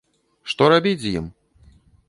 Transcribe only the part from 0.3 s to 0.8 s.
Што